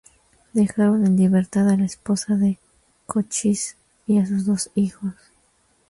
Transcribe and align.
Dejaron 0.53 1.05
en 1.05 1.15
libertad 1.15 1.69
a 1.69 1.77
la 1.77 1.85
esposa 1.85 2.33
de 2.35 2.57
Cochise 3.05 3.75
y 4.07 4.17
a 4.17 4.25
sus 4.25 4.47
dos 4.47 4.71
hijos. 4.73 5.13